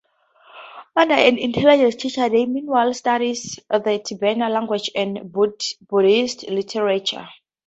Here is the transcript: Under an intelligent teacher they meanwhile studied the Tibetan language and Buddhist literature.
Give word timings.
Under 0.95 1.13
an 1.13 1.37
intelligent 1.37 1.99
teacher 2.01 2.27
they 2.27 2.47
meanwhile 2.47 2.91
studied 2.91 3.37
the 3.69 4.01
Tibetan 4.03 4.51
language 4.51 4.89
and 4.95 5.31
Buddhist 5.31 6.49
literature. 6.49 7.27